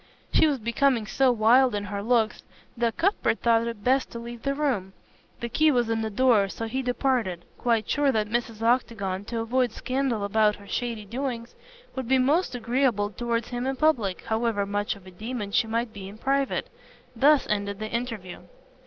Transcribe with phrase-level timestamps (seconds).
[0.33, 2.41] She was becoming so wild in her looks
[2.75, 4.93] that Cuthbert thought it best to leave the room.
[5.41, 8.63] The key was in the door, so he departed, quite sure that Mrs.
[8.63, 11.53] Octagon, to avoid scandal about her shady doings,
[11.95, 15.93] would be most agreeable towards him in public, however much of a demon she might
[15.93, 16.71] be in private.
[17.15, 18.39] Thus ended the interview.